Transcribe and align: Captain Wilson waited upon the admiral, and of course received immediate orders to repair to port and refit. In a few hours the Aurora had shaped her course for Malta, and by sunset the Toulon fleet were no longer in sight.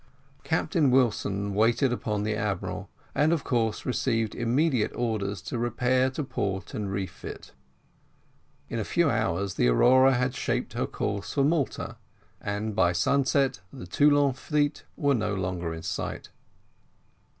Captain 0.43 0.89
Wilson 0.89 1.53
waited 1.53 1.93
upon 1.93 2.23
the 2.23 2.35
admiral, 2.35 2.89
and 3.13 3.31
of 3.31 3.43
course 3.43 3.85
received 3.85 4.33
immediate 4.33 4.91
orders 4.95 5.43
to 5.43 5.59
repair 5.59 6.09
to 6.09 6.23
port 6.23 6.73
and 6.73 6.91
refit. 6.91 7.51
In 8.67 8.79
a 8.79 8.83
few 8.83 9.11
hours 9.11 9.53
the 9.53 9.67
Aurora 9.67 10.15
had 10.15 10.33
shaped 10.33 10.73
her 10.73 10.87
course 10.87 11.33
for 11.35 11.43
Malta, 11.43 11.97
and 12.41 12.75
by 12.75 12.93
sunset 12.93 13.59
the 13.71 13.85
Toulon 13.85 14.33
fleet 14.33 14.85
were 14.97 15.13
no 15.13 15.35
longer 15.35 15.71
in 15.71 15.83
sight. 15.83 16.29